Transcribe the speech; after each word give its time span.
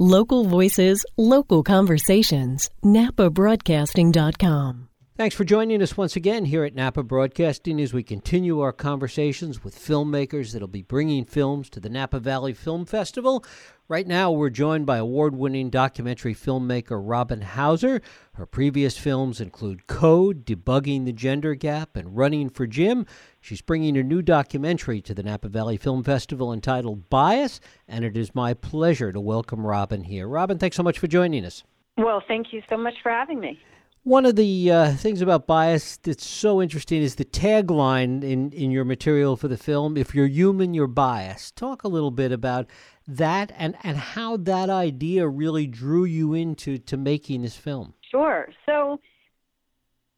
Local 0.00 0.44
voices, 0.44 1.04
local 1.18 1.62
conversations. 1.62 2.70
NapaBroadcasting.com. 2.82 4.89
Thanks 5.20 5.36
for 5.36 5.44
joining 5.44 5.82
us 5.82 5.98
once 5.98 6.16
again 6.16 6.46
here 6.46 6.64
at 6.64 6.74
Napa 6.74 7.02
Broadcasting 7.02 7.78
as 7.78 7.92
we 7.92 8.02
continue 8.02 8.60
our 8.60 8.72
conversations 8.72 9.62
with 9.62 9.78
filmmakers 9.78 10.54
that'll 10.54 10.66
be 10.66 10.80
bringing 10.80 11.26
films 11.26 11.68
to 11.68 11.78
the 11.78 11.90
Napa 11.90 12.18
Valley 12.20 12.54
Film 12.54 12.86
Festival. 12.86 13.44
Right 13.86 14.06
now, 14.06 14.32
we're 14.32 14.48
joined 14.48 14.86
by 14.86 14.96
award 14.96 15.36
winning 15.36 15.68
documentary 15.68 16.34
filmmaker 16.34 16.98
Robin 17.04 17.42
Hauser. 17.42 18.00
Her 18.32 18.46
previous 18.46 18.96
films 18.96 19.42
include 19.42 19.86
Code, 19.86 20.46
Debugging 20.46 21.04
the 21.04 21.12
Gender 21.12 21.54
Gap, 21.54 21.98
and 21.98 22.16
Running 22.16 22.48
for 22.48 22.66
Jim. 22.66 23.04
She's 23.42 23.60
bringing 23.60 23.98
a 23.98 24.02
new 24.02 24.22
documentary 24.22 25.02
to 25.02 25.12
the 25.12 25.22
Napa 25.22 25.50
Valley 25.50 25.76
Film 25.76 26.02
Festival 26.02 26.50
entitled 26.50 27.10
Bias, 27.10 27.60
and 27.86 28.06
it 28.06 28.16
is 28.16 28.34
my 28.34 28.54
pleasure 28.54 29.12
to 29.12 29.20
welcome 29.20 29.66
Robin 29.66 30.04
here. 30.04 30.26
Robin, 30.26 30.56
thanks 30.56 30.78
so 30.78 30.82
much 30.82 30.98
for 30.98 31.08
joining 31.08 31.44
us. 31.44 31.62
Well, 31.98 32.22
thank 32.26 32.54
you 32.54 32.62
so 32.70 32.78
much 32.78 32.94
for 33.02 33.10
having 33.10 33.38
me. 33.38 33.60
One 34.02 34.24
of 34.24 34.34
the 34.34 34.70
uh, 34.70 34.92
things 34.92 35.20
about 35.20 35.46
bias 35.46 35.98
that's 35.98 36.26
so 36.26 36.62
interesting 36.62 37.02
is 37.02 37.16
the 37.16 37.24
tagline 37.24 38.24
in, 38.24 38.50
in 38.52 38.70
your 38.70 38.86
material 38.86 39.36
for 39.36 39.46
the 39.46 39.58
film 39.58 39.98
if 39.98 40.14
you're 40.14 40.26
human, 40.26 40.72
you're 40.72 40.86
biased. 40.86 41.54
Talk 41.54 41.84
a 41.84 41.88
little 41.88 42.10
bit 42.10 42.32
about 42.32 42.66
that 43.06 43.52
and, 43.58 43.76
and 43.82 43.98
how 43.98 44.38
that 44.38 44.70
idea 44.70 45.28
really 45.28 45.66
drew 45.66 46.04
you 46.04 46.32
into 46.32 46.78
to 46.78 46.96
making 46.96 47.42
this 47.42 47.56
film. 47.56 47.92
Sure. 48.10 48.48
So, 48.64 48.98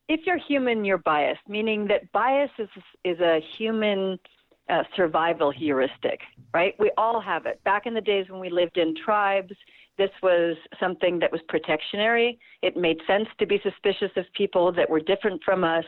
if 0.08 0.20
you're 0.26 0.38
human, 0.38 0.84
you're 0.84 0.98
biased, 0.98 1.48
meaning 1.48 1.88
that 1.88 2.10
bias 2.12 2.50
is, 2.58 2.68
is 3.02 3.18
a 3.18 3.40
human 3.56 4.16
uh, 4.68 4.84
survival 4.94 5.50
heuristic, 5.50 6.20
right? 6.54 6.74
We 6.78 6.92
all 6.96 7.20
have 7.20 7.46
it. 7.46 7.62
Back 7.64 7.86
in 7.86 7.94
the 7.94 8.00
days 8.00 8.26
when 8.28 8.40
we 8.40 8.48
lived 8.48 8.76
in 8.76 8.94
tribes, 8.94 9.54
this 10.02 10.10
was 10.20 10.56
something 10.80 11.20
that 11.20 11.30
was 11.30 11.40
protectionary. 11.48 12.38
It 12.60 12.76
made 12.76 12.98
sense 13.06 13.28
to 13.38 13.46
be 13.46 13.60
suspicious 13.62 14.10
of 14.16 14.24
people 14.36 14.72
that 14.72 14.90
were 14.90 14.98
different 14.98 15.42
from 15.44 15.62
us. 15.62 15.84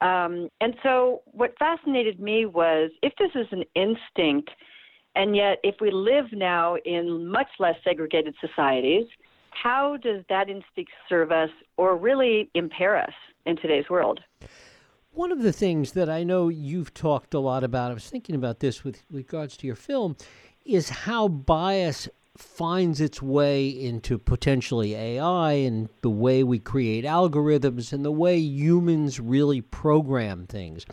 Um, 0.00 0.48
and 0.60 0.76
so, 0.84 1.22
what 1.24 1.58
fascinated 1.58 2.20
me 2.20 2.46
was 2.46 2.92
if 3.02 3.12
this 3.18 3.32
is 3.34 3.48
an 3.50 3.64
instinct, 3.74 4.50
and 5.16 5.34
yet 5.34 5.58
if 5.64 5.74
we 5.80 5.90
live 5.90 6.26
now 6.32 6.76
in 6.84 7.26
much 7.26 7.48
less 7.58 7.74
segregated 7.82 8.34
societies, 8.40 9.06
how 9.50 9.96
does 9.96 10.22
that 10.28 10.48
instinct 10.48 10.92
serve 11.08 11.32
us 11.32 11.50
or 11.76 11.96
really 11.96 12.48
impair 12.54 12.96
us 12.96 13.12
in 13.46 13.56
today's 13.56 13.90
world? 13.90 14.20
One 15.10 15.32
of 15.32 15.42
the 15.42 15.52
things 15.52 15.92
that 15.92 16.08
I 16.08 16.22
know 16.22 16.48
you've 16.48 16.94
talked 16.94 17.34
a 17.34 17.40
lot 17.40 17.64
about, 17.64 17.90
I 17.90 17.94
was 17.94 18.08
thinking 18.08 18.36
about 18.36 18.60
this 18.60 18.84
with 18.84 19.02
regards 19.10 19.56
to 19.56 19.66
your 19.66 19.76
film, 19.76 20.16
is 20.64 20.88
how 20.88 21.26
bias 21.26 22.08
finds 22.36 23.00
its 23.00 23.20
way 23.20 23.68
into 23.68 24.18
potentially 24.18 24.94
AI 24.94 25.52
and 25.52 25.88
the 26.02 26.10
way 26.10 26.42
we 26.42 26.58
create 26.58 27.04
algorithms 27.04 27.92
and 27.92 28.04
the 28.04 28.12
way 28.12 28.38
humans 28.38 29.20
really 29.20 29.60
program 29.60 30.46
things. 30.46 30.86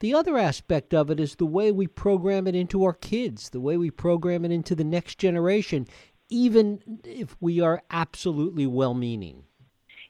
The 0.00 0.14
other 0.14 0.38
aspect 0.38 0.94
of 0.94 1.10
it 1.10 1.20
is 1.20 1.36
the 1.36 1.46
way 1.46 1.72
we 1.72 1.86
program 1.86 2.46
it 2.46 2.54
into 2.54 2.84
our 2.84 2.94
kids, 2.94 3.50
the 3.50 3.60
way 3.60 3.76
we 3.76 3.90
program 3.90 4.44
it 4.44 4.50
into 4.50 4.74
the 4.74 4.84
next 4.84 5.18
generation, 5.18 5.86
even 6.30 7.00
if 7.04 7.36
we 7.40 7.60
are 7.60 7.82
absolutely 7.90 8.66
well 8.66 8.94
meaning. 8.94 9.44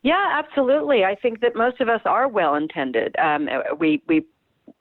Yeah, 0.03 0.39
absolutely. 0.39 1.05
I 1.05 1.15
think 1.15 1.41
that 1.41 1.55
most 1.55 1.81
of 1.81 1.89
us 1.89 2.01
are 2.05 2.29
well 2.29 2.55
intended. 2.55 3.17
Um, 3.19 3.49
we, 3.79 4.03
we 4.07 4.25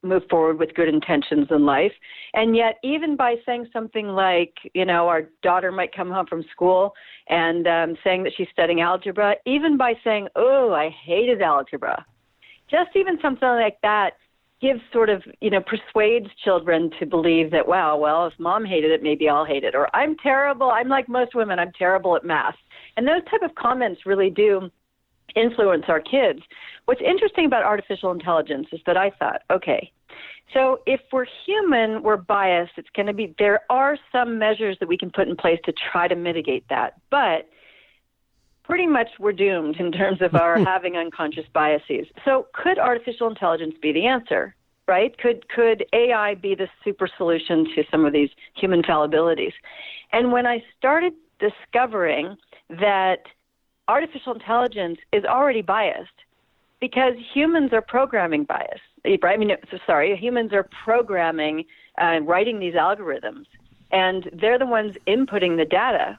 move 0.02 0.23
forward 0.30 0.59
with 0.59 0.73
good 0.73 0.88
intentions 0.88 1.47
in 1.52 1.66
life. 1.66 1.92
And 2.33 2.55
yet, 2.55 2.75
even 2.83 3.16
by 3.16 3.36
saying 3.45 3.67
something 3.73 4.08
like, 4.08 4.53
you 4.73 4.86
know, 4.86 5.08
our 5.08 5.23
daughter 5.44 5.72
might 5.72 5.95
come 5.95 6.09
home 6.09 6.25
from 6.28 6.44
school 6.52 6.94
and 7.28 7.67
um, 7.67 7.97
saying 8.03 8.23
that 8.23 8.33
she's 8.38 8.47
studying 8.52 8.81
algebra, 8.81 9.36
even 9.45 9.78
by 9.78 9.94
saying, 10.03 10.28
oh, 10.36 10.73
I 10.73 10.89
hated 11.06 11.41
algebra, 11.41 12.06
just 12.69 12.91
even 12.95 13.17
something 13.22 13.47
like 13.47 13.78
that 13.81 14.11
gives 14.61 14.81
sort 14.91 15.09
of, 15.09 15.24
you 15.40 15.50
know, 15.50 15.62
persuades 15.62 16.28
children 16.44 16.91
to 17.00 17.06
believe 17.06 17.50
that, 17.51 17.66
wow, 17.66 17.97
well, 17.97 18.28
if 18.28 18.34
mom 18.40 18.66
hated 18.66 18.91
it, 18.91 19.01
maybe 19.01 19.29
I'll 19.29 19.45
hate 19.45 19.63
it. 19.63 19.74
Or 19.74 19.94
I'm 19.95 20.18
terrible. 20.18 20.69
I'm 20.69 20.90
like 20.90 21.07
most 21.07 21.34
women. 21.34 21.59
I'm 21.59 21.72
terrible 21.78 22.16
at 22.16 22.25
math. 22.25 22.56
And 22.97 23.07
those 23.07 23.24
type 23.31 23.41
of 23.41 23.56
comments 23.56 24.01
really 24.06 24.29
do 24.29 24.69
influence 25.35 25.85
our 25.88 26.00
kids. 26.00 26.41
What's 26.85 27.01
interesting 27.01 27.45
about 27.45 27.63
artificial 27.63 28.12
intelligence 28.12 28.67
is 28.72 28.79
that 28.85 28.97
I 28.97 29.12
thought, 29.12 29.41
okay, 29.51 29.91
so 30.53 30.79
if 30.85 31.00
we're 31.12 31.28
human, 31.45 32.01
we're 32.01 32.17
biased. 32.17 32.72
It's 32.78 32.90
going 32.95 33.06
to 33.07 33.13
be, 33.13 33.35
there 33.38 33.62
are 33.69 33.97
some 34.12 34.39
measures 34.39 34.78
that 34.79 34.89
we 34.89 34.97
can 34.97 35.12
put 35.12 35.28
in 35.28 35.35
place 35.35 35.59
to 35.66 35.73
try 35.91 36.07
to 36.07 36.16
mitigate 36.16 36.68
that. 36.69 36.95
But 37.12 37.47
pretty 38.63 38.88
much 38.88 39.07
we're 39.19 39.34
doomed 39.34 39.78
in 39.78 39.91
terms 39.91 40.22
of 40.22 40.35
our 40.35 40.57
having 40.66 40.95
unconscious 40.95 41.45
biases. 41.53 42.07
So 42.25 42.47
could 42.53 42.78
artificial 42.78 43.28
intelligence 43.28 43.75
be 43.81 43.91
the 43.91 44.06
answer? 44.06 44.56
Right? 44.88 45.16
Could 45.19 45.47
could 45.50 45.85
AI 45.94 46.34
be 46.34 46.56
the 46.56 46.68
super 46.84 47.07
solution 47.16 47.66
to 47.75 47.84
some 47.91 48.06
of 48.06 48.13
these 48.13 48.29
human 48.56 48.81
fallibilities? 48.81 49.53
And 50.12 50.31
when 50.31 50.47
I 50.47 50.63
started 50.79 51.13
discovering 51.39 52.35
that 52.72 53.19
artificial 53.89 54.33
intelligence 54.33 55.00
is 55.11 55.25
already 55.25 55.63
biased 55.63 56.19
because 56.79 57.13
humans 57.33 57.73
are 57.73 57.81
programming 57.81 58.45
bias. 58.45 58.79
I 59.05 59.35
mean, 59.38 59.51
sorry, 59.85 60.16
humans 60.16 60.53
are 60.53 60.69
programming 60.85 61.66
and 61.97 62.23
uh, 62.23 62.31
writing 62.31 62.59
these 62.59 62.75
algorithms, 62.75 63.45
and 63.91 64.29
they're 64.39 64.59
the 64.59 64.66
ones 64.66 64.95
inputting 65.07 65.57
the 65.57 65.66
data. 65.66 66.17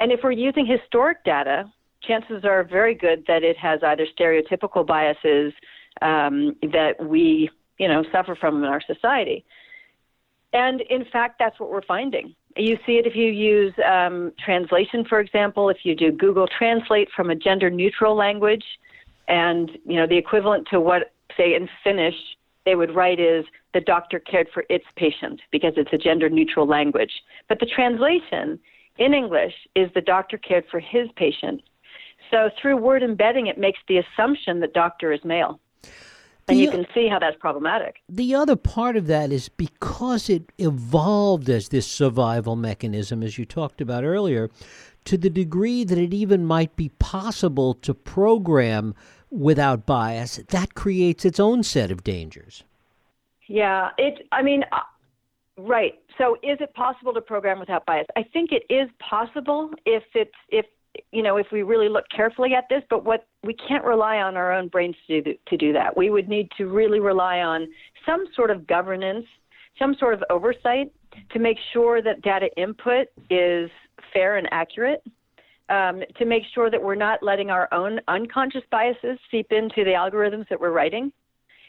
And 0.00 0.10
if 0.10 0.20
we're 0.24 0.32
using 0.32 0.66
historic 0.66 1.22
data, 1.24 1.70
chances 2.02 2.44
are 2.44 2.64
very 2.64 2.94
good 2.94 3.24
that 3.28 3.42
it 3.42 3.56
has 3.58 3.80
either 3.84 4.06
stereotypical 4.18 4.86
biases 4.86 5.52
um, 6.00 6.56
that 6.72 6.94
we, 6.98 7.50
you 7.78 7.86
know, 7.86 8.02
suffer 8.10 8.34
from 8.34 8.64
in 8.64 8.64
our 8.64 8.80
society. 8.80 9.44
And 10.52 10.80
in 10.80 11.04
fact, 11.12 11.36
that's 11.38 11.60
what 11.60 11.70
we're 11.70 11.82
finding. 11.82 12.34
You 12.56 12.78
see 12.84 12.98
it 12.98 13.06
if 13.06 13.14
you 13.14 13.26
use 13.26 13.72
um, 13.88 14.32
translation, 14.44 15.04
for 15.04 15.20
example, 15.20 15.68
if 15.68 15.78
you 15.84 15.94
do 15.94 16.10
Google 16.10 16.48
Translate 16.48 17.08
from 17.14 17.30
a 17.30 17.34
gender 17.34 17.70
neutral 17.70 18.16
language, 18.16 18.64
and 19.28 19.70
you 19.84 19.96
know 19.96 20.06
the 20.06 20.16
equivalent 20.16 20.66
to 20.70 20.80
what, 20.80 21.12
say, 21.36 21.54
in 21.54 21.68
Finnish 21.84 22.16
they 22.66 22.74
would 22.74 22.94
write 22.94 23.18
is 23.18 23.44
the 23.72 23.80
doctor 23.80 24.18
cared 24.18 24.48
for 24.52 24.64
its 24.68 24.84
patient 24.96 25.40
because 25.50 25.72
it's 25.76 25.92
a 25.92 25.98
gender 25.98 26.28
neutral 26.28 26.66
language. 26.66 27.12
But 27.48 27.58
the 27.58 27.66
translation 27.66 28.58
in 28.98 29.14
English 29.14 29.54
is 29.74 29.90
the 29.94 30.02
doctor 30.02 30.36
cared 30.36 30.64
for 30.70 30.78
his 30.78 31.08
patient. 31.16 31.62
So 32.30 32.50
through 32.60 32.76
word 32.76 33.02
embedding, 33.02 33.46
it 33.46 33.58
makes 33.58 33.78
the 33.88 33.98
assumption 33.98 34.60
that 34.60 34.74
doctor 34.74 35.12
is 35.12 35.24
male. 35.24 35.58
And 36.48 36.58
the, 36.58 36.62
you 36.62 36.70
can 36.70 36.86
see 36.94 37.08
how 37.08 37.18
that's 37.18 37.36
problematic. 37.38 37.96
The 38.08 38.34
other 38.34 38.56
part 38.56 38.96
of 38.96 39.06
that 39.06 39.30
is 39.30 39.48
because 39.48 40.28
it 40.28 40.50
evolved 40.58 41.48
as 41.48 41.68
this 41.68 41.86
survival 41.86 42.56
mechanism, 42.56 43.22
as 43.22 43.38
you 43.38 43.44
talked 43.44 43.80
about 43.80 44.04
earlier, 44.04 44.50
to 45.04 45.16
the 45.16 45.30
degree 45.30 45.84
that 45.84 45.98
it 45.98 46.12
even 46.12 46.44
might 46.44 46.76
be 46.76 46.90
possible 46.98 47.74
to 47.74 47.94
program 47.94 48.94
without 49.30 49.86
bias, 49.86 50.36
that 50.48 50.74
creates 50.74 51.24
its 51.24 51.38
own 51.38 51.62
set 51.62 51.90
of 51.90 52.02
dangers. 52.02 52.64
Yeah, 53.46 53.90
it. 53.96 54.26
I 54.32 54.42
mean, 54.42 54.64
uh, 54.72 54.78
right. 55.56 56.00
So, 56.18 56.34
is 56.42 56.58
it 56.60 56.74
possible 56.74 57.12
to 57.14 57.20
program 57.20 57.58
without 57.58 57.86
bias? 57.86 58.06
I 58.16 58.22
think 58.22 58.50
it 58.52 58.64
is 58.72 58.88
possible 58.98 59.70
if 59.86 60.02
it's 60.14 60.34
if 60.48 60.66
you 61.12 61.22
know, 61.22 61.36
if 61.36 61.46
we 61.52 61.62
really 61.62 61.88
look 61.88 62.04
carefully 62.14 62.54
at 62.54 62.64
this, 62.68 62.82
but 62.90 63.04
what 63.04 63.26
we 63.42 63.54
can't 63.54 63.84
rely 63.84 64.18
on 64.18 64.36
our 64.36 64.52
own 64.52 64.68
brains 64.68 64.96
to 65.06 65.22
do, 65.22 65.34
to 65.48 65.56
do 65.56 65.72
that. 65.72 65.96
We 65.96 66.10
would 66.10 66.28
need 66.28 66.48
to 66.58 66.66
really 66.66 67.00
rely 67.00 67.40
on 67.40 67.68
some 68.04 68.24
sort 68.36 68.50
of 68.50 68.66
governance, 68.66 69.26
some 69.78 69.94
sort 69.98 70.14
of 70.14 70.22
oversight 70.30 70.92
to 71.32 71.38
make 71.38 71.56
sure 71.72 72.02
that 72.02 72.22
data 72.22 72.48
input 72.56 73.08
is 73.30 73.70
fair 74.12 74.36
and 74.36 74.48
accurate. 74.52 75.02
Um, 75.68 76.02
to 76.18 76.24
make 76.24 76.42
sure 76.52 76.68
that 76.68 76.82
we're 76.82 76.96
not 76.96 77.22
letting 77.22 77.48
our 77.48 77.68
own 77.72 78.00
unconscious 78.08 78.64
biases 78.72 79.16
seep 79.30 79.52
into 79.52 79.84
the 79.84 79.92
algorithms 79.92 80.48
that 80.48 80.60
we're 80.60 80.72
writing, 80.72 81.12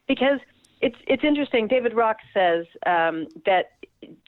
because 0.07 0.40
it's 0.81 0.95
it's 1.07 1.24
interesting. 1.24 1.68
David 1.68 1.94
Rock 1.94 2.18
says 2.33 2.66
um, 2.86 3.28
that 3.45 3.72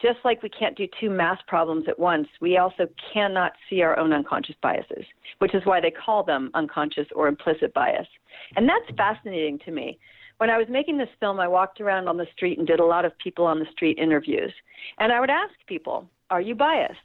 just 0.02 0.20
like 0.24 0.44
we 0.44 0.50
can't 0.50 0.78
do 0.78 0.88
two 1.00 1.10
math 1.10 1.40
problems 1.48 1.86
at 1.88 1.98
once, 1.98 2.28
we 2.42 2.58
also 2.58 2.88
cannot 3.14 3.54
see 3.70 3.82
our 3.82 3.98
own 3.98 4.14
unconscious 4.14 4.56
biases, 4.62 5.06
which 5.40 5.56
is 5.56 5.66
why 5.66 5.82
they 5.82 5.92
call 5.92 6.24
them 6.24 6.52
unconscious 6.54 7.08
or 7.16 7.28
implicit 7.28 7.74
bias. 7.74 8.08
And 8.56 8.70
that's 8.70 8.98
fascinating 8.98 9.60
to 9.66 9.72
me. 9.72 10.00
When 10.38 10.50
I 10.50 10.58
was 10.58 10.68
making 10.70 10.98
this 10.98 11.10
film, 11.20 11.40
I 11.40 11.48
walked 11.48 11.82
around 11.82 12.08
on 12.08 12.18
the 12.18 12.28
street 12.36 12.58
and 12.58 12.68
did 12.68 12.80
a 12.80 12.86
lot 12.86 13.06
of 13.06 13.18
people 13.18 13.46
on 13.46 13.60
the 13.60 13.66
street 13.72 13.98
interviews. 13.98 14.52
And 15.00 15.12
I 15.12 15.20
would 15.20 15.30
ask 15.30 15.54
people, 15.68 16.08
Are 16.30 16.42
you 16.42 16.56
biased? 16.56 16.98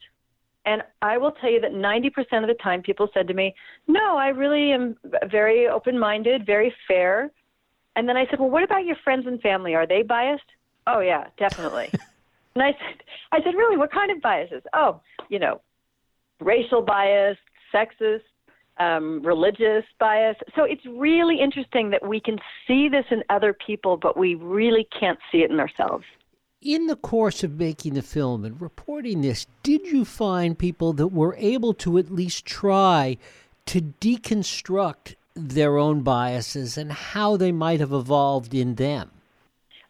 And 0.64 0.82
I 1.00 1.16
will 1.16 1.32
tell 1.32 1.50
you 1.50 1.60
that 1.60 1.72
90% 1.72 2.42
of 2.42 2.48
the 2.48 2.56
time 2.62 2.82
people 2.82 3.08
said 3.14 3.26
to 3.28 3.34
me, 3.34 3.54
No, 3.86 4.16
I 4.18 4.28
really 4.28 4.72
am 4.72 4.96
very 5.30 5.68
open 5.68 5.98
minded, 5.98 6.44
very 6.44 6.74
fair. 6.86 7.30
And 7.98 8.08
then 8.08 8.16
I 8.16 8.26
said, 8.30 8.38
Well, 8.38 8.48
what 8.48 8.62
about 8.62 8.84
your 8.84 8.94
friends 9.02 9.26
and 9.26 9.40
family? 9.40 9.74
Are 9.74 9.84
they 9.84 10.02
biased? 10.02 10.44
Oh, 10.86 11.00
yeah, 11.00 11.26
definitely. 11.36 11.90
And 12.54 12.64
I 12.64 12.72
said, 12.72 13.02
I 13.30 13.38
said, 13.44 13.54
really, 13.54 13.76
what 13.76 13.92
kind 13.92 14.10
of 14.10 14.20
biases? 14.20 14.62
Oh, 14.72 15.00
you 15.28 15.38
know, 15.38 15.60
racial 16.40 16.82
bias, 16.82 17.36
sexist, 17.72 18.22
um, 18.78 19.22
religious 19.22 19.84
bias. 20.00 20.34
So 20.56 20.64
it's 20.64 20.84
really 20.84 21.38
interesting 21.40 21.90
that 21.90 22.04
we 22.04 22.18
can 22.18 22.38
see 22.66 22.88
this 22.88 23.04
in 23.12 23.22
other 23.30 23.52
people, 23.52 23.96
but 23.96 24.16
we 24.16 24.34
really 24.34 24.88
can't 24.98 25.20
see 25.30 25.38
it 25.38 25.52
in 25.52 25.60
ourselves. 25.60 26.04
In 26.60 26.88
the 26.88 26.96
course 26.96 27.44
of 27.44 27.60
making 27.60 27.94
the 27.94 28.02
film 28.02 28.44
and 28.44 28.60
reporting 28.60 29.20
this, 29.20 29.46
did 29.62 29.86
you 29.86 30.04
find 30.04 30.58
people 30.58 30.92
that 30.94 31.08
were 31.08 31.36
able 31.38 31.74
to 31.74 31.96
at 31.96 32.10
least 32.10 32.44
try 32.44 33.18
to 33.66 33.80
deconstruct 33.80 35.14
their 35.38 35.78
own 35.78 36.02
biases 36.02 36.76
and 36.76 36.92
how 36.92 37.36
they 37.36 37.52
might 37.52 37.80
have 37.80 37.92
evolved 37.92 38.54
in 38.54 38.74
them? 38.74 39.10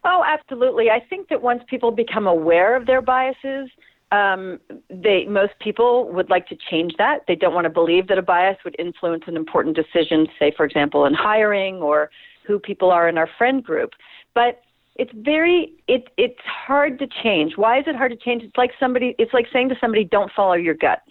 Oh, 0.03 0.23
absolutely. 0.25 0.89
I 0.89 0.99
think 1.09 1.27
that 1.29 1.41
once 1.41 1.61
people 1.67 1.91
become 1.91 2.27
aware 2.27 2.75
of 2.75 2.85
their 2.85 3.01
biases, 3.01 3.69
um, 4.11 4.59
they 4.89 5.25
most 5.27 5.53
people 5.59 6.11
would 6.13 6.29
like 6.29 6.47
to 6.47 6.57
change 6.69 6.93
that. 6.97 7.19
They 7.27 7.35
don't 7.35 7.53
want 7.53 7.65
to 7.65 7.69
believe 7.69 8.07
that 8.07 8.17
a 8.17 8.21
bias 8.23 8.57
would 8.63 8.75
influence 8.79 9.23
an 9.27 9.35
important 9.35 9.75
decision, 9.75 10.27
say, 10.39 10.51
for 10.55 10.65
example, 10.65 11.05
in 11.05 11.13
hiring 11.13 11.75
or 11.75 12.09
who 12.45 12.59
people 12.59 12.89
are 12.89 13.07
in 13.07 13.17
our 13.17 13.29
friend 13.37 13.63
group. 13.63 13.91
But 14.33 14.61
it's 14.95 15.11
very 15.13 15.73
it 15.87 16.09
it's 16.17 16.39
hard 16.45 16.97
to 16.99 17.07
change. 17.23 17.53
Why 17.55 17.79
is 17.79 17.85
it 17.87 17.95
hard 17.95 18.11
to 18.11 18.17
change? 18.17 18.43
It's 18.43 18.57
like 18.57 18.71
somebody 18.79 19.15
it's 19.19 19.33
like 19.33 19.45
saying 19.53 19.69
to 19.69 19.75
somebody, 19.79 20.03
"Don't 20.05 20.31
follow 20.35 20.53
your 20.53 20.73
gut." 20.73 21.01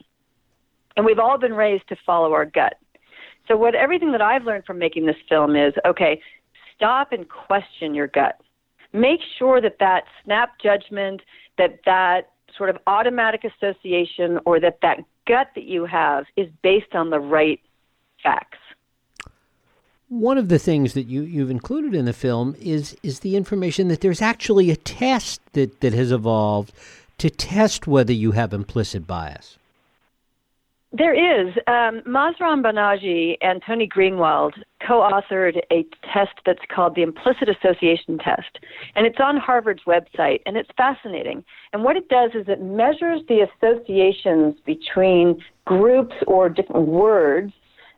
And 0.96 1.06
we've 1.06 1.20
all 1.20 1.38
been 1.38 1.55
raised 1.55 1.88
to 1.88 1.96
follow 2.05 2.32
our 2.32 2.44
gut. 2.44 2.75
So 3.49 3.56
what 3.56 3.75
everything 3.75 4.12
that 4.12 4.21
I've 4.21 4.45
learned 4.45 4.67
from 4.67 4.79
making 4.79 5.06
this 5.06 5.17
film 5.29 5.56
is, 5.56 5.73
okay, 5.87 6.21
stop 6.77 7.12
and 7.12 7.27
question 7.29 7.95
your 7.95 8.06
gut. 8.06 8.39
Make 8.93 9.21
sure 9.39 9.61
that 9.61 9.79
that 9.81 10.05
snap 10.25 10.59
judgment, 10.62 11.23
that 11.56 11.81
that 11.87 12.31
sort 12.56 12.71
of 12.71 12.79
automatic 12.87 13.45
association 13.45 14.39
or 14.45 14.61
that 14.61 14.79
that 14.83 14.99
gut 15.27 15.49
that 15.55 15.65
you 15.65 15.87
have 15.87 16.25
is 16.37 16.49
based 16.62 16.95
on 16.95 17.11
the 17.11 17.21
right 17.21 17.61
facts. 18.23 18.59
One 20.09 20.39
of 20.39 20.49
the 20.49 20.59
things 20.59 20.95
that 20.95 21.06
you, 21.06 21.23
you've 21.23 21.50
included 21.50 21.95
in 21.95 22.06
the 22.06 22.15
film 22.15 22.56
is 22.59 22.97
is 23.03 23.21
the 23.21 23.37
information 23.37 23.89
that 23.89 24.00
there's 24.00 24.23
actually 24.23 24.71
a 24.71 24.77
test 24.77 25.41
that, 25.53 25.81
that 25.81 25.93
has 25.93 26.12
evolved 26.12 26.73
to 27.19 27.29
test 27.29 27.87
whether 27.87 28.12
you 28.12 28.33
have 28.33 28.55
implicit 28.55 29.06
bias. 29.06 29.59
There 30.90 31.12
is. 31.14 31.55
Um, 31.67 32.00
Mahzarin 32.06 32.62
Banaji 32.62 33.37
and 33.43 33.62
Tony 33.67 33.87
Greenwald 33.87 34.52
co 34.87 35.00
authored 35.00 35.61
a 35.70 35.85
test 36.14 36.32
that's 36.46 36.62
called 36.75 36.94
the 36.94 37.02
Implicit 37.02 37.49
Association 37.50 38.17
Test. 38.19 38.58
And 38.94 39.06
it's 39.06 39.19
on 39.20 39.37
Harvard's 39.37 39.82
website, 39.87 40.40
and 40.46 40.56
it's 40.56 40.70
fascinating. 40.79 41.44
And 41.75 41.85
what 41.85 41.96
it 41.96 42.08
does 42.08 42.31
is 42.35 42.46
it 42.49 42.62
measures 42.62 43.20
the 43.29 43.46
associations 43.46 44.55
between 44.64 45.44
groups 45.67 46.14
or 46.26 46.49
different 46.49 46.88
words 46.88 47.52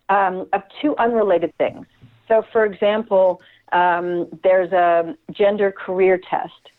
um, 0.08 0.48
of 0.52 0.62
two 0.82 0.96
unrelated 0.98 1.56
things. 1.58 1.86
So, 2.26 2.42
for 2.52 2.64
example, 2.64 3.40
um, 3.72 4.26
there's 4.42 4.72
a 4.72 5.16
gender 5.30 5.70
career 5.72 6.18
test, 6.28 6.70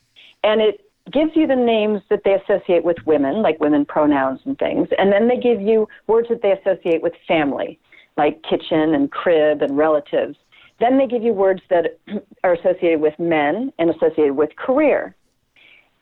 and 0.43 0.59
it 0.59 0.90
gives 1.11 1.31
you 1.35 1.47
the 1.47 1.55
names 1.55 2.01
that 2.09 2.21
they 2.23 2.33
associate 2.33 2.83
with 2.83 2.97
women, 3.05 3.41
like 3.41 3.59
women 3.59 3.85
pronouns 3.85 4.39
and 4.45 4.57
things, 4.57 4.87
and 4.97 5.11
then 5.11 5.27
they 5.27 5.37
give 5.37 5.61
you 5.61 5.87
words 6.07 6.27
that 6.29 6.41
they 6.41 6.51
associate 6.51 7.01
with 7.01 7.13
family, 7.27 7.79
like 8.17 8.41
kitchen 8.43 8.93
and 8.93 9.11
crib 9.11 9.61
and 9.61 9.77
relatives. 9.77 10.37
Then 10.79 10.97
they 10.97 11.07
give 11.07 11.23
you 11.23 11.33
words 11.33 11.61
that 11.69 11.99
are 12.43 12.53
associated 12.53 13.01
with 13.01 13.17
men 13.19 13.71
and 13.79 13.89
associated 13.89 14.33
with 14.33 14.55
career. 14.55 15.15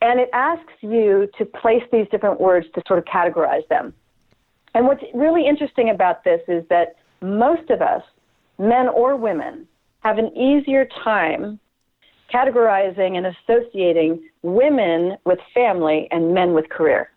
And 0.01 0.19
it 0.19 0.30
asks 0.34 0.74
you 0.81 1.30
to 1.38 1.45
place 1.45 1.84
these 1.92 2.07
different 2.10 2.40
words 2.40 2.68
to 2.75 2.81
sort 2.88 3.00
of 3.00 3.06
categorize 3.06 3.68
them. 3.68 3.94
And 4.74 4.86
what's 4.86 5.04
really 5.13 5.45
interesting 5.45 5.90
about 5.90 6.24
this 6.24 6.42
is 6.48 6.63
that 6.69 6.95
most 7.22 7.69
of 7.69 7.81
us, 7.81 8.04
men 8.57 8.88
or 8.88 9.16
women, 9.16 9.68
have 10.02 10.18
an 10.18 10.36
easier 10.38 10.88
time 11.04 11.60
categorizing 12.34 13.18
and 13.18 13.26
associating 13.28 14.22
women 14.42 15.18
with 15.26 15.40
family 15.54 16.08
and 16.12 16.34
men 16.34 16.54
with 16.54 16.70
career. 16.70 17.10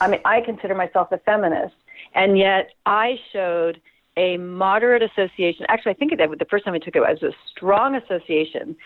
I 0.00 0.08
mean, 0.08 0.20
I 0.24 0.40
consider 0.40 0.74
myself 0.74 1.10
a 1.12 1.18
feminist, 1.18 1.74
and 2.14 2.38
yet 2.38 2.70
I 2.86 3.18
showed 3.32 3.80
a 4.16 4.36
moderate 4.36 5.02
association. 5.02 5.66
Actually, 5.68 5.92
I 5.92 5.94
think 5.94 6.16
that 6.16 6.38
the 6.38 6.44
first 6.44 6.64
time 6.64 6.74
I 6.74 6.78
took 6.78 6.96
it 6.96 7.00
was 7.00 7.22
a 7.22 7.32
strong 7.50 7.94
association 7.94 8.76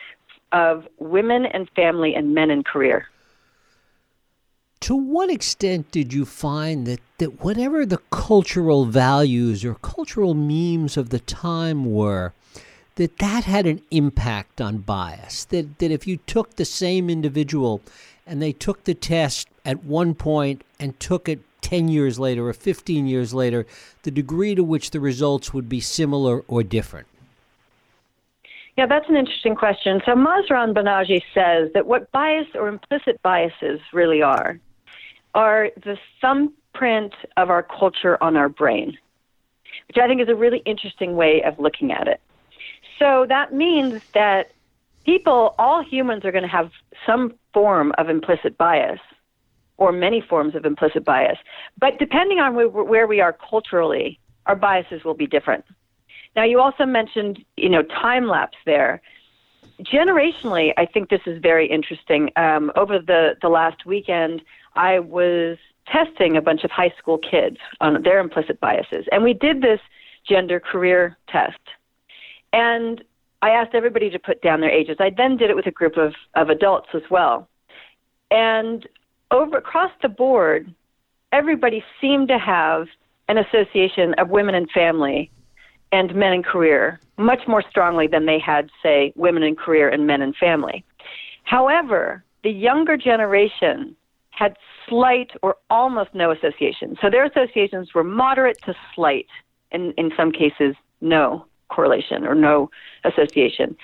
of 0.52 0.86
women 0.98 1.46
and 1.46 1.68
family 1.70 2.14
and 2.14 2.34
men 2.34 2.50
and 2.50 2.64
career. 2.64 3.08
To 4.80 4.96
what 4.96 5.30
extent 5.30 5.90
did 5.90 6.12
you 6.12 6.24
find 6.24 6.86
that, 6.86 7.00
that 7.18 7.42
whatever 7.42 7.86
the 7.86 8.00
cultural 8.10 8.84
values 8.84 9.64
or 9.64 9.74
cultural 9.76 10.34
memes 10.34 10.96
of 10.96 11.10
the 11.10 11.20
time 11.20 11.84
were, 11.92 12.32
that 12.96 13.18
that 13.18 13.44
had 13.44 13.66
an 13.66 13.82
impact 13.90 14.60
on 14.60 14.78
bias. 14.78 15.44
That 15.46 15.78
that 15.78 15.90
if 15.90 16.06
you 16.06 16.18
took 16.18 16.56
the 16.56 16.64
same 16.64 17.08
individual 17.08 17.80
and 18.26 18.40
they 18.40 18.52
took 18.52 18.84
the 18.84 18.94
test 18.94 19.48
at 19.64 19.84
one 19.84 20.14
point 20.14 20.62
and 20.78 20.98
took 21.00 21.28
it 21.28 21.40
10 21.62 21.88
years 21.88 22.18
later 22.18 22.48
or 22.48 22.52
15 22.52 23.06
years 23.06 23.32
later, 23.32 23.66
the 24.02 24.10
degree 24.10 24.54
to 24.54 24.62
which 24.64 24.90
the 24.90 25.00
results 25.00 25.54
would 25.54 25.68
be 25.68 25.80
similar 25.80 26.40
or 26.48 26.62
different? 26.62 27.06
Yeah, 28.76 28.86
that's 28.86 29.08
an 29.08 29.16
interesting 29.16 29.54
question. 29.54 30.00
So 30.04 30.12
Mahzarin 30.12 30.74
Banaji 30.74 31.22
says 31.34 31.70
that 31.74 31.86
what 31.86 32.10
bias 32.10 32.46
or 32.54 32.68
implicit 32.68 33.20
biases 33.22 33.80
really 33.92 34.22
are 34.22 34.58
are 35.34 35.70
the 35.84 35.96
thumbprint 36.20 37.14
of 37.36 37.50
our 37.50 37.62
culture 37.62 38.22
on 38.22 38.36
our 38.36 38.48
brain, 38.48 38.96
which 39.88 39.96
I 40.02 40.06
think 40.06 40.20
is 40.20 40.28
a 40.28 40.34
really 40.34 40.62
interesting 40.64 41.16
way 41.16 41.42
of 41.42 41.58
looking 41.58 41.92
at 41.92 42.08
it. 42.08 42.20
So 43.02 43.26
that 43.28 43.52
means 43.52 44.00
that 44.14 44.52
people, 45.04 45.56
all 45.58 45.82
humans, 45.82 46.24
are 46.24 46.30
going 46.30 46.42
to 46.44 46.48
have 46.48 46.70
some 47.04 47.34
form 47.52 47.92
of 47.98 48.08
implicit 48.08 48.56
bias 48.56 49.00
or 49.76 49.90
many 49.90 50.20
forms 50.20 50.54
of 50.54 50.64
implicit 50.64 51.04
bias. 51.04 51.38
But 51.76 51.98
depending 51.98 52.38
on 52.38 52.54
where 52.54 53.08
we 53.08 53.20
are 53.20 53.32
culturally, 53.32 54.20
our 54.46 54.54
biases 54.54 55.02
will 55.02 55.14
be 55.14 55.26
different. 55.26 55.64
Now, 56.36 56.44
you 56.44 56.60
also 56.60 56.86
mentioned, 56.86 57.44
you 57.56 57.68
know, 57.68 57.82
time 57.82 58.28
lapse 58.28 58.58
there. 58.66 59.02
Generationally, 59.80 60.72
I 60.76 60.86
think 60.86 61.10
this 61.10 61.22
is 61.26 61.42
very 61.42 61.66
interesting. 61.66 62.30
Um, 62.36 62.70
over 62.76 63.00
the, 63.00 63.34
the 63.42 63.48
last 63.48 63.84
weekend, 63.84 64.42
I 64.76 65.00
was 65.00 65.58
testing 65.88 66.36
a 66.36 66.40
bunch 66.40 66.62
of 66.62 66.70
high 66.70 66.94
school 66.98 67.18
kids 67.18 67.56
on 67.80 68.00
their 68.04 68.20
implicit 68.20 68.60
biases. 68.60 69.06
And 69.10 69.24
we 69.24 69.34
did 69.34 69.60
this 69.60 69.80
gender 70.28 70.60
career 70.60 71.18
test. 71.28 71.58
And 72.52 73.02
I 73.42 73.50
asked 73.50 73.74
everybody 73.74 74.10
to 74.10 74.18
put 74.18 74.40
down 74.42 74.60
their 74.60 74.70
ages. 74.70 74.96
I 75.00 75.10
then 75.16 75.36
did 75.36 75.50
it 75.50 75.56
with 75.56 75.66
a 75.66 75.70
group 75.70 75.96
of, 75.96 76.14
of 76.34 76.48
adults 76.48 76.88
as 76.94 77.02
well. 77.10 77.48
And 78.30 78.88
over 79.30 79.58
across 79.58 79.90
the 80.00 80.08
board, 80.08 80.72
everybody 81.32 81.82
seemed 82.00 82.28
to 82.28 82.38
have 82.38 82.86
an 83.28 83.38
association 83.38 84.14
of 84.18 84.28
women 84.28 84.54
and 84.54 84.70
family 84.70 85.30
and 85.90 86.14
men 86.14 86.32
and 86.32 86.44
career 86.44 87.00
much 87.18 87.40
more 87.46 87.62
strongly 87.68 88.06
than 88.06 88.26
they 88.26 88.38
had, 88.38 88.70
say, 88.82 89.12
women 89.16 89.42
and 89.42 89.58
career 89.58 89.88
and 89.88 90.06
men 90.06 90.22
and 90.22 90.34
family. 90.36 90.84
However, 91.44 92.24
the 92.44 92.50
younger 92.50 92.96
generation 92.96 93.96
had 94.30 94.56
slight 94.88 95.30
or 95.42 95.56
almost 95.68 96.14
no 96.14 96.30
association. 96.30 96.96
So 97.00 97.10
their 97.10 97.24
associations 97.24 97.94
were 97.94 98.04
moderate 98.04 98.60
to 98.62 98.74
slight, 98.94 99.26
and 99.70 99.92
in 99.96 100.10
some 100.16 100.32
cases, 100.32 100.74
no 101.00 101.46
correlation 101.72 102.24
or 102.24 102.34
no 102.34 102.70
association. 103.04 103.76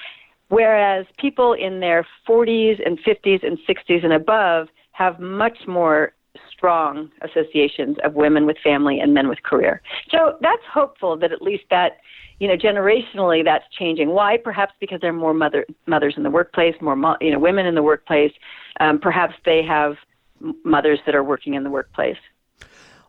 Whereas 0.49 1.07
people 1.19 1.53
in 1.53 1.81
their 1.81 2.07
40s 2.27 2.85
and 2.85 2.99
50s 3.01 3.47
and 3.47 3.59
60s 3.69 4.05
and 4.05 4.13
above 4.13 4.69
have 4.93 5.21
much 5.21 5.59
more 5.67 6.13
strong 6.51 7.11
associations 7.23 7.97
of 8.05 8.15
women 8.15 8.47
with 8.47 8.57
family 8.63 9.01
and 9.01 9.13
men 9.15 9.29
with 9.29 9.43
career. 9.43 9.81
So 10.11 10.37
that's 10.41 10.63
hopeful 10.73 11.17
that 11.19 11.33
at 11.33 11.43
least 11.43 11.65
that, 11.71 11.99
you 12.39 12.49
know, 12.49 12.57
generationally 12.57 13.45
that's 13.45 13.65
changing. 13.79 14.09
Why? 14.11 14.39
Perhaps 14.43 14.73
because 14.81 15.01
there 15.01 15.11
are 15.11 15.15
more 15.15 15.35
mother, 15.35 15.67
mothers 15.87 16.15
in 16.17 16.23
the 16.23 16.31
workplace, 16.31 16.75
more 16.81 16.97
mo- 16.97 17.17
you 17.21 17.31
know 17.31 17.39
women 17.39 17.67
in 17.67 17.75
the 17.75 17.83
workplace. 17.83 18.33
Um, 18.81 18.99
perhaps 18.99 19.35
they 19.45 19.63
have 19.65 19.97
mothers 20.65 21.01
that 21.07 21.15
are 21.15 21.25
working 21.25 21.55
in 21.55 21.65
the 21.65 21.71
workplace. 21.71 22.17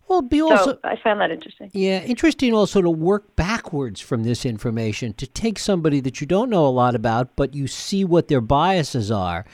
Well, 0.10 0.24
be 0.24 0.42
also 0.42 0.74
so 0.74 0.80
I 0.84 0.96
found 0.96 1.22
that 1.22 1.30
interesting. 1.30 1.70
Yeah, 1.72 2.02
interesting 2.02 2.52
also 2.54 2.82
to 2.82 2.90
work 2.90 3.36
backwards 3.36 4.02
from 4.02 4.24
this 4.24 4.44
information 4.44 5.14
to 5.14 5.28
take 5.28 5.60
somebody 5.60 6.00
that 6.00 6.20
you 6.20 6.26
don't 6.26 6.50
know 6.50 6.66
a 6.66 6.70
lot 6.70 6.96
about, 6.96 7.36
but 7.36 7.54
you 7.54 7.68
see 7.68 8.04
what 8.04 8.28
their 8.28 8.42
biases 8.42 9.12
are, 9.12 9.46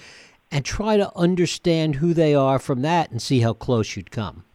and 0.49 0.63
try 0.63 0.95
to 0.95 1.11
understand 1.17 1.95
who 1.95 2.13
they 2.13 2.33
are 2.33 2.57
from 2.57 2.81
that, 2.83 3.11
and 3.11 3.21
see 3.21 3.41
how 3.41 3.51
close 3.51 3.97
you'd 3.97 4.11
come. 4.11 4.45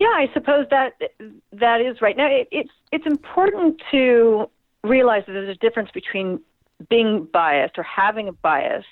Yeah, 0.00 0.08
I 0.08 0.30
suppose 0.32 0.66
that 0.70 0.94
that 1.52 1.80
is 1.82 2.00
right. 2.00 2.16
Now, 2.16 2.26
it, 2.26 2.48
it's 2.50 2.72
it's 2.90 3.06
important 3.06 3.82
to 3.90 4.48
realize 4.82 5.24
that 5.26 5.32
there's 5.32 5.54
a 5.54 5.60
difference 5.60 5.90
between 5.92 6.40
being 6.88 7.28
biased 7.32 7.78
or 7.78 7.82
having 7.82 8.28
a 8.28 8.32
bias 8.32 8.84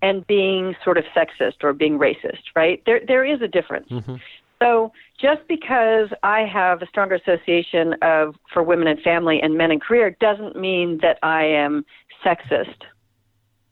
and 0.00 0.26
being 0.26 0.74
sort 0.82 0.98
of 0.98 1.04
sexist 1.14 1.62
or 1.62 1.74
being 1.74 1.98
racist, 1.98 2.42
right? 2.56 2.82
There 2.86 3.00
there 3.06 3.24
is 3.24 3.42
a 3.42 3.48
difference. 3.48 3.88
Mm-hmm. 3.90 4.16
So 4.62 4.92
just 5.20 5.40
because 5.48 6.08
I 6.22 6.44
have 6.44 6.82
a 6.82 6.86
stronger 6.86 7.16
association 7.16 7.94
of 8.00 8.36
for 8.52 8.62
women 8.62 8.86
and 8.86 9.00
family 9.00 9.40
and 9.42 9.56
men 9.56 9.72
and 9.72 9.82
career 9.82 10.16
doesn't 10.20 10.54
mean 10.54 10.98
that 11.02 11.18
I 11.22 11.44
am 11.44 11.84
sexist, 12.24 12.82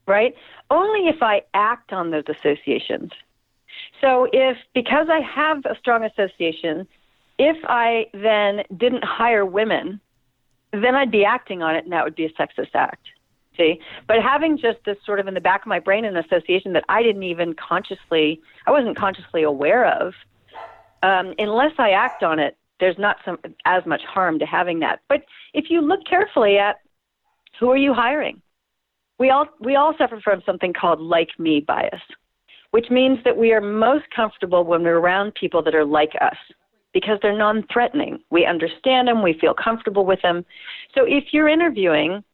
right? 0.09 0.35
Only 0.69 1.09
if 1.09 1.23
I 1.23 1.43
act 1.55 1.93
on 1.93 2.11
those 2.11 2.25
associations. 2.29 3.13
So 4.01 4.27
if 4.33 4.57
because 4.75 5.07
I 5.09 5.21
have 5.21 5.65
a 5.65 5.77
strong 5.79 6.05
association, 6.05 6.89
if 7.39 7.57
I 7.65 8.07
then 8.13 8.65
didn't 8.77 9.05
hire 9.05 9.47
women, 9.47 10.01
then 10.73 10.97
I'd 10.97 11.13
be 11.13 11.25
acting 11.25 11.63
on 11.63 11.77
it, 11.77 11.85
and 11.85 11.93
that 11.93 12.05
would 12.05 12.17
be 12.17 12.25
a 12.25 12.33
sexist 12.33 12.75
act. 12.75 13.07
See, 13.57 13.81
but 14.09 14.23
having 14.23 14.59
just 14.59 14.79
this 14.85 14.97
sort 15.05 15.21
of 15.21 15.29
in 15.29 15.35
the 15.35 15.41
back 15.41 15.63
of 15.63 15.67
my 15.67 15.79
brain 15.79 16.05
an 16.05 16.17
association 16.17 16.73
that 16.73 16.85
I 16.89 17.03
didn't 17.03 17.25
even 17.25 17.55
consciously, 17.55 18.41
I 18.67 18.71
wasn't 18.73 18.97
consciously 18.97 19.43
aware 19.43 19.87
of 19.87 20.15
um, 21.03 21.35
unless 21.39 21.73
I 21.79 21.91
act 21.91 22.23
on 22.23 22.39
it, 22.39 22.57
there's 22.79 22.99
not 22.99 23.17
some 23.25 23.39
as 23.67 23.85
much 23.87 24.03
harm 24.03 24.39
to 24.39 24.47
having 24.47 24.81
that. 24.81 25.01
But 25.09 25.23
if 25.55 25.67
you 25.69 25.81
look 25.81 26.01
carefully 26.09 26.59
at 26.59 26.77
who 27.59 27.71
are 27.71 27.77
you 27.77 27.93
hiring, 27.93 28.41
we 29.19 29.31
all 29.31 29.47
we 29.61 29.77
all 29.77 29.95
suffer 29.99 30.21
from 30.23 30.43
something 30.47 30.73
called 30.73 31.01
like 31.01 31.29
me 31.39 31.61
bias, 31.61 32.01
which 32.71 32.91
means 32.91 33.19
that 33.25 33.37
we 33.37 33.53
are 33.53 33.61
most 33.61 34.05
comfortable 34.15 34.65
when 34.65 34.83
we're 34.83 34.99
around 34.99 35.35
people 35.35 35.63
that 35.63 35.75
are 35.75 35.85
like 35.85 36.13
us 36.21 36.37
because 36.93 37.19
they're 37.23 37.37
non-threatening. 37.37 38.19
We 38.31 38.47
understand 38.47 39.09
them, 39.09 39.23
we 39.23 39.39
feel 39.41 39.55
comfortable 39.55 40.05
with 40.05 40.21
them. 40.23 40.45
So 40.95 41.05
if 41.07 41.25
you're 41.33 41.49
interviewing 41.49 42.25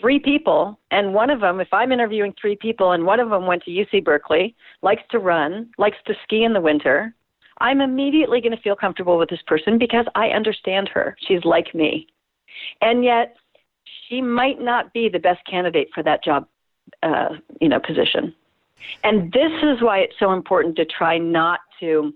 three 0.00 0.18
people 0.18 0.78
and 0.90 1.14
one 1.14 1.30
of 1.30 1.40
them 1.40 1.60
if 1.60 1.68
i'm 1.72 1.92
interviewing 1.92 2.34
three 2.40 2.56
people 2.56 2.92
and 2.92 3.04
one 3.04 3.20
of 3.20 3.30
them 3.30 3.46
went 3.46 3.62
to 3.62 3.70
uc 3.70 4.04
berkeley 4.04 4.54
likes 4.82 5.02
to 5.10 5.18
run 5.18 5.70
likes 5.78 5.96
to 6.06 6.14
ski 6.22 6.44
in 6.44 6.52
the 6.52 6.60
winter 6.60 7.14
I'm 7.58 7.80
immediately 7.80 8.40
going 8.40 8.56
to 8.56 8.62
feel 8.62 8.76
comfortable 8.76 9.18
with 9.18 9.30
this 9.30 9.42
person 9.46 9.78
because 9.78 10.06
I 10.14 10.28
understand 10.28 10.88
her. 10.92 11.16
She's 11.26 11.44
like 11.44 11.74
me. 11.74 12.06
And 12.80 13.04
yet, 13.04 13.36
she 14.08 14.20
might 14.20 14.60
not 14.60 14.92
be 14.92 15.08
the 15.08 15.18
best 15.18 15.40
candidate 15.48 15.88
for 15.94 16.02
that 16.02 16.22
job, 16.22 16.46
uh, 17.02 17.30
you 17.60 17.68
know, 17.68 17.80
position. 17.80 18.34
And 19.04 19.32
this 19.32 19.52
is 19.62 19.82
why 19.82 19.98
it's 19.98 20.14
so 20.18 20.32
important 20.32 20.76
to 20.76 20.84
try 20.84 21.18
not 21.18 21.60
to 21.80 22.12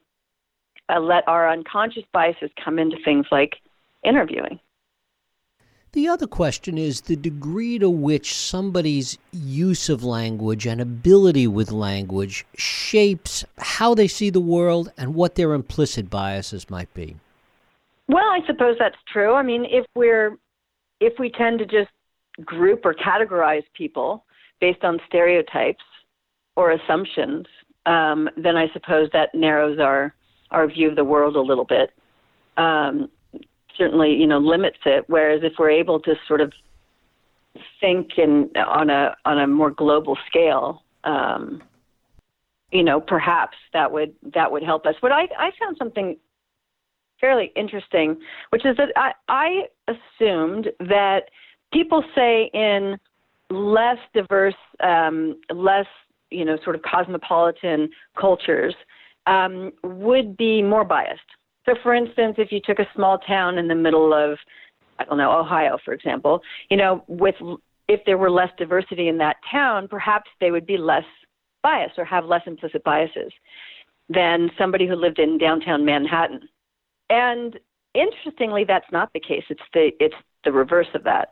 uh, 0.88 1.00
let 1.00 1.26
our 1.26 1.50
unconscious 1.50 2.04
biases 2.12 2.50
come 2.62 2.78
into 2.78 2.96
things 3.04 3.26
like 3.30 3.54
interviewing. 4.04 4.58
The 5.92 6.06
other 6.06 6.28
question 6.28 6.78
is 6.78 7.00
the 7.00 7.16
degree 7.16 7.78
to 7.80 7.90
which 7.90 8.34
somebody's 8.34 9.18
use 9.32 9.88
of 9.88 10.04
language 10.04 10.64
and 10.64 10.80
ability 10.80 11.48
with 11.48 11.72
language 11.72 12.46
shapes 12.56 13.44
how 13.58 13.94
they 13.96 14.06
see 14.06 14.30
the 14.30 14.40
world 14.40 14.92
and 14.96 15.14
what 15.16 15.34
their 15.34 15.52
implicit 15.52 16.08
biases 16.08 16.70
might 16.70 16.92
be. 16.94 17.16
Well, 18.06 18.24
I 18.24 18.40
suppose 18.46 18.76
that's 18.78 18.96
true. 19.12 19.34
I 19.34 19.42
mean, 19.42 19.64
if 19.64 19.84
we're 19.96 20.36
if 21.00 21.14
we 21.18 21.30
tend 21.30 21.58
to 21.58 21.66
just 21.66 21.90
group 22.44 22.84
or 22.84 22.94
categorize 22.94 23.64
people 23.74 24.24
based 24.60 24.84
on 24.84 25.00
stereotypes 25.08 25.84
or 26.54 26.70
assumptions, 26.70 27.46
um, 27.86 28.28
then 28.36 28.56
I 28.56 28.68
suppose 28.72 29.08
that 29.12 29.34
narrows 29.34 29.80
our 29.80 30.14
our 30.52 30.68
view 30.68 30.88
of 30.88 30.96
the 30.96 31.04
world 31.04 31.34
a 31.34 31.40
little 31.40 31.64
bit. 31.64 31.90
Um, 32.56 33.08
certainly 33.80 34.12
you 34.12 34.26
know 34.26 34.38
limits 34.38 34.78
it. 34.84 35.04
Whereas 35.08 35.40
if 35.42 35.54
we're 35.58 35.70
able 35.70 35.98
to 36.00 36.14
sort 36.28 36.40
of 36.40 36.52
think 37.80 38.18
in 38.18 38.50
on 38.56 38.90
a 38.90 39.16
on 39.24 39.40
a 39.40 39.46
more 39.46 39.70
global 39.70 40.16
scale, 40.28 40.82
um, 41.04 41.62
you 42.70 42.84
know, 42.84 43.00
perhaps 43.00 43.56
that 43.72 43.90
would 43.90 44.14
that 44.34 44.52
would 44.52 44.62
help 44.62 44.86
us. 44.86 44.94
But 45.00 45.12
I 45.12 45.22
I 45.38 45.50
found 45.58 45.76
something 45.78 46.16
fairly 47.20 47.52
interesting, 47.56 48.20
which 48.50 48.64
is 48.64 48.76
that 48.76 48.92
I 48.96 49.12
I 49.28 49.62
assumed 49.88 50.68
that 50.80 51.30
people 51.72 52.04
say 52.14 52.50
in 52.52 52.98
less 53.50 53.98
diverse, 54.14 54.54
um, 54.80 55.40
less 55.52 55.86
you 56.30 56.44
know, 56.44 56.56
sort 56.62 56.76
of 56.76 56.82
cosmopolitan 56.82 57.90
cultures 58.18 58.74
um, 59.26 59.72
would 59.82 60.36
be 60.36 60.62
more 60.62 60.84
biased. 60.84 61.20
So, 61.70 61.76
for 61.82 61.94
instance, 61.94 62.34
if 62.38 62.50
you 62.50 62.60
took 62.60 62.80
a 62.80 62.88
small 62.96 63.18
town 63.18 63.56
in 63.56 63.68
the 63.68 63.76
middle 63.76 64.12
of, 64.12 64.38
I 64.98 65.04
don't 65.04 65.18
know, 65.18 65.38
Ohio, 65.38 65.78
for 65.84 65.94
example, 65.94 66.42
you 66.68 66.76
know, 66.76 67.04
with 67.06 67.36
if 67.86 68.00
there 68.06 68.18
were 68.18 68.30
less 68.30 68.50
diversity 68.58 69.08
in 69.08 69.18
that 69.18 69.36
town, 69.50 69.86
perhaps 69.86 70.28
they 70.40 70.50
would 70.50 70.66
be 70.66 70.76
less 70.76 71.04
biased 71.62 71.96
or 71.96 72.04
have 72.04 72.24
less 72.24 72.42
implicit 72.46 72.82
biases 72.82 73.32
than 74.08 74.50
somebody 74.58 74.88
who 74.88 74.96
lived 74.96 75.20
in 75.20 75.38
downtown 75.38 75.84
Manhattan. 75.84 76.40
And 77.08 77.58
interestingly, 77.94 78.64
that's 78.64 78.90
not 78.90 79.12
the 79.12 79.20
case. 79.20 79.44
It's 79.48 79.60
the 79.72 79.90
it's 80.00 80.14
the 80.44 80.52
reverse 80.52 80.88
of 80.94 81.04
that. 81.04 81.28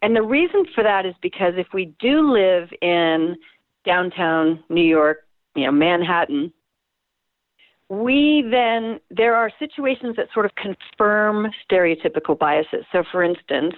And 0.00 0.16
the 0.16 0.22
reason 0.22 0.64
for 0.74 0.84
that 0.84 1.04
is 1.04 1.14
because 1.20 1.54
if 1.56 1.66
we 1.74 1.94
do 1.98 2.32
live 2.32 2.70
in 2.80 3.36
downtown 3.84 4.62
New 4.70 4.84
York, 4.84 5.26
you 5.54 5.64
know, 5.64 5.72
Manhattan, 5.72 6.52
we 7.88 8.44
then 8.50 9.00
there 9.10 9.36
are 9.36 9.50
situations 9.58 10.16
that 10.16 10.28
sort 10.34 10.46
of 10.46 10.52
confirm 10.56 11.48
stereotypical 11.70 12.38
biases. 12.38 12.84
So, 12.90 13.04
for 13.12 13.22
instance, 13.22 13.74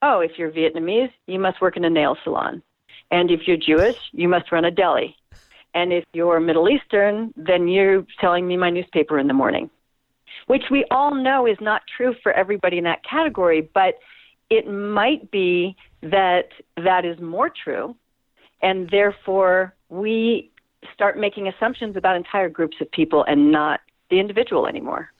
oh, 0.00 0.20
if 0.20 0.32
you're 0.38 0.50
Vietnamese, 0.50 1.10
you 1.26 1.38
must 1.38 1.60
work 1.60 1.76
in 1.76 1.84
a 1.84 1.90
nail 1.90 2.16
salon, 2.24 2.62
and 3.10 3.30
if 3.30 3.46
you're 3.46 3.56
Jewish, 3.58 3.96
you 4.12 4.28
must 4.28 4.50
run 4.50 4.64
a 4.64 4.70
deli, 4.70 5.16
and 5.74 5.92
if 5.92 6.04
you're 6.12 6.40
Middle 6.40 6.68
Eastern, 6.68 7.32
then 7.36 7.68
you're 7.68 8.06
selling 8.20 8.46
me 8.46 8.56
my 8.56 8.70
newspaper 8.70 9.18
in 9.18 9.26
the 9.26 9.34
morning, 9.34 9.70
which 10.46 10.64
we 10.70 10.84
all 10.90 11.14
know 11.14 11.46
is 11.46 11.58
not 11.60 11.82
true 11.96 12.14
for 12.22 12.32
everybody 12.32 12.78
in 12.78 12.84
that 12.84 13.04
category, 13.04 13.70
but 13.74 13.94
it 14.50 14.66
might 14.66 15.30
be 15.30 15.76
that 16.02 16.48
that 16.76 17.04
is 17.04 17.18
more 17.20 17.50
true, 17.50 17.94
and 18.62 18.88
therefore 18.90 19.74
we 19.88 20.51
start 20.92 21.18
making 21.18 21.48
assumptions 21.48 21.96
about 21.96 22.16
entire 22.16 22.48
groups 22.48 22.76
of 22.80 22.90
people 22.90 23.24
and 23.26 23.50
not 23.52 23.80
the 24.10 24.20
individual 24.20 24.66
anymore. 24.66 25.10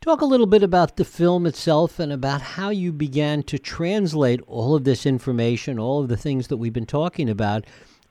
Talk 0.00 0.20
a 0.20 0.26
little 0.26 0.46
bit 0.46 0.64
about 0.64 0.96
the 0.96 1.04
film 1.04 1.46
itself 1.46 2.00
and 2.00 2.12
about 2.12 2.42
how 2.42 2.70
you 2.70 2.92
began 2.92 3.44
to 3.44 3.58
translate 3.58 4.40
all 4.48 4.74
of 4.74 4.82
this 4.82 5.06
information, 5.06 5.78
all 5.78 6.00
of 6.02 6.08
the 6.08 6.16
things 6.16 6.48
that 6.48 6.56
we've 6.56 6.72
been 6.72 6.86
talking 6.86 7.30
about, 7.30 7.64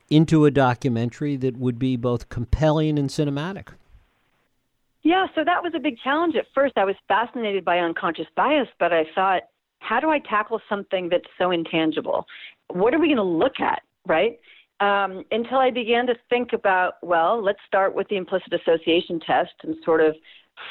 into 0.08 0.46
a 0.46 0.50
documentary 0.50 1.36
that 1.36 1.56
would 1.58 1.78
be 1.78 1.96
both 1.96 2.30
compelling 2.30 2.98
and 2.98 3.10
cinematic. 3.10 3.68
Yeah, 5.02 5.26
so 5.34 5.42
that 5.44 5.62
was 5.62 5.72
a 5.74 5.80
big 5.80 5.98
challenge 6.02 6.36
at 6.36 6.46
first. 6.54 6.78
I 6.78 6.84
was 6.84 6.94
fascinated 7.08 7.64
by 7.64 7.78
unconscious 7.78 8.26
bias, 8.36 8.68
but 8.78 8.92
I 8.92 9.04
thought, 9.14 9.42
how 9.80 10.00
do 10.00 10.10
I 10.10 10.20
tackle 10.20 10.60
something 10.68 11.08
that's 11.08 11.28
so 11.36 11.50
intangible? 11.50 12.26
What 12.68 12.94
are 12.94 13.00
we 13.00 13.08
going 13.08 13.16
to 13.16 13.22
look 13.22 13.60
at, 13.60 13.82
right? 14.06 14.38
Um, 14.82 15.24
until 15.30 15.58
I 15.58 15.70
began 15.70 16.08
to 16.08 16.14
think 16.28 16.52
about, 16.52 16.94
well, 17.02 17.40
let's 17.40 17.60
start 17.68 17.94
with 17.94 18.08
the 18.08 18.16
implicit 18.16 18.52
association 18.52 19.20
test 19.20 19.52
and 19.62 19.76
sort 19.84 20.00
of 20.00 20.16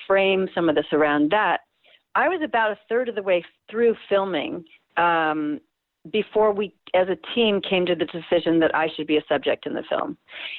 frame 0.05 0.49
some 0.53 0.67
of 0.67 0.75
this 0.75 0.85
around 0.91 1.31
that. 1.31 1.61
I 2.13 2.27
was 2.27 2.41
about 2.43 2.71
a 2.71 2.79
third 2.89 3.07
of 3.07 3.15
the 3.15 3.23
way 3.23 3.41
through 3.69 3.95
filming 4.09 4.65
um, 4.97 5.61
before 6.11 6.51
we, 6.51 6.75
as 6.93 7.07
a 7.07 7.15
team, 7.33 7.61
came 7.61 7.85
to 7.85 7.95
the 7.95 8.05
decision 8.05 8.59
that 8.59 8.75
I 8.75 8.89
should 8.97 9.07
be 9.07 9.15
a 9.15 9.23
subject 9.29 9.65
in 9.65 9.73
the 9.73 9.83
film. 9.87 10.17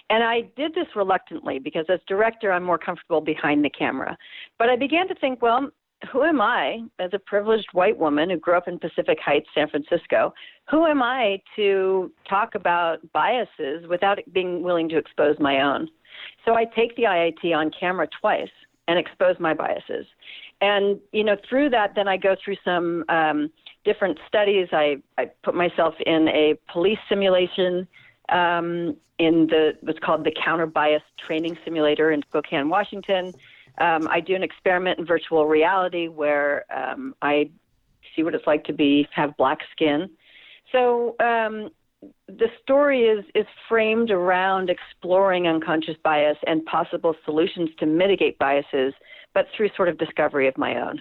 And 0.08 0.24
I 0.24 0.42
did 0.56 0.72
this 0.74 0.86
reluctantly 0.96 1.58
because, 1.58 1.84
as 1.90 2.00
director, 2.08 2.52
I'm 2.52 2.64
more 2.64 2.78
comfortable 2.78 3.20
behind 3.20 3.62
the 3.62 3.70
camera. 3.70 4.16
But 4.58 4.70
I 4.70 4.76
began 4.76 5.08
to 5.08 5.14
think, 5.16 5.42
well, 5.42 5.68
who 6.10 6.24
am 6.24 6.40
I 6.40 6.80
as 6.98 7.10
a 7.12 7.18
privileged 7.18 7.68
white 7.72 7.98
woman 7.98 8.30
who 8.30 8.36
grew 8.36 8.56
up 8.56 8.68
in 8.68 8.78
Pacific 8.78 9.18
Heights, 9.24 9.48
San 9.54 9.68
Francisco? 9.68 10.34
Who 10.70 10.86
am 10.86 11.02
I 11.02 11.40
to 11.56 12.12
talk 12.28 12.54
about 12.54 12.98
biases 13.12 13.86
without 13.88 14.18
being 14.32 14.62
willing 14.62 14.88
to 14.90 14.98
expose 14.98 15.36
my 15.38 15.60
own? 15.60 15.88
So 16.44 16.54
I 16.54 16.64
take 16.64 16.96
the 16.96 17.04
IAT 17.04 17.54
on 17.56 17.70
camera 17.78 18.08
twice 18.20 18.50
and 18.88 18.98
expose 18.98 19.36
my 19.38 19.54
biases. 19.54 20.06
And 20.60 20.98
you 21.12 21.24
know, 21.24 21.36
through 21.48 21.70
that, 21.70 21.94
then 21.94 22.08
I 22.08 22.16
go 22.16 22.36
through 22.42 22.56
some 22.64 23.04
um, 23.08 23.50
different 23.84 24.18
studies. 24.26 24.68
I, 24.72 24.96
I 25.18 25.30
put 25.42 25.54
myself 25.54 25.94
in 26.04 26.28
a 26.28 26.54
police 26.72 26.98
simulation 27.08 27.86
um, 28.28 28.96
in 29.18 29.46
the 29.48 29.72
what's 29.82 29.98
called 30.00 30.24
the 30.24 30.32
Counter 30.44 30.66
Bias 30.66 31.02
Training 31.26 31.56
Simulator 31.64 32.10
in 32.12 32.22
Spokane, 32.22 32.68
Washington. 32.68 33.32
Um, 33.78 34.08
I 34.08 34.20
do 34.20 34.34
an 34.34 34.42
experiment 34.42 34.98
in 34.98 35.06
virtual 35.06 35.46
reality 35.46 36.08
where 36.08 36.64
um, 36.74 37.14
I 37.22 37.50
see 38.14 38.22
what 38.22 38.34
it's 38.34 38.46
like 38.46 38.64
to 38.64 38.72
be 38.72 39.08
have 39.12 39.36
black 39.36 39.58
skin. 39.72 40.10
So 40.70 41.16
um, 41.20 41.70
the 42.26 42.48
story 42.62 43.02
is 43.02 43.24
is 43.34 43.46
framed 43.68 44.10
around 44.10 44.70
exploring 44.70 45.46
unconscious 45.46 45.96
bias 46.02 46.36
and 46.46 46.64
possible 46.66 47.14
solutions 47.24 47.70
to 47.78 47.86
mitigate 47.86 48.38
biases, 48.38 48.94
but 49.34 49.46
through 49.56 49.70
sort 49.76 49.88
of 49.88 49.98
discovery 49.98 50.48
of 50.48 50.56
my 50.58 50.76
own. 50.76 51.00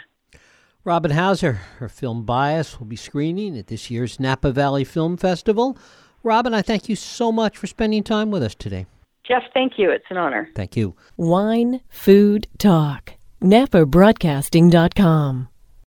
Robin 0.83 1.11
Hauser, 1.11 1.53
her 1.77 1.89
film 1.89 2.25
Bias 2.25 2.79
will 2.79 2.87
be 2.87 2.95
screening 2.95 3.55
at 3.55 3.67
this 3.67 3.91
year's 3.91 4.19
Napa 4.19 4.51
Valley 4.51 4.83
Film 4.83 5.15
Festival. 5.15 5.77
Robin, 6.23 6.55
I 6.55 6.63
thank 6.63 6.89
you 6.89 6.95
so 6.95 7.31
much 7.31 7.55
for 7.55 7.67
spending 7.67 8.03
time 8.03 8.31
with 8.31 8.41
us 8.41 8.55
today. 8.55 8.87
Jeff, 9.27 9.43
thank 9.53 9.73
you. 9.77 9.91
It's 9.91 10.05
an 10.09 10.17
honor. 10.17 10.49
Thank 10.55 10.75
you. 10.75 10.95
Wine, 11.17 11.81
Food, 11.89 12.47
Talk. 12.57 13.13
NapaBroadcasting.com. 13.41 15.47